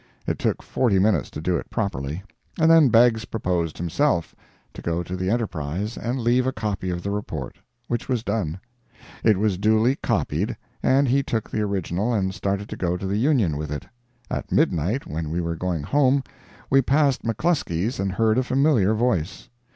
[0.25, 2.23] It took forty minutes to do it properly,
[2.59, 4.33] and then Beggs proposed, himself,
[4.73, 8.59] to go to the ENTERPRISE and leave a copy of the report, which was done.
[9.23, 13.15] It was duly copied, and he took the original and started to go to the
[13.17, 13.85] Union with it.
[14.31, 16.23] At midnight, when we were going home,
[16.67, 19.49] we passed McCluskey's and heard a familiar voice.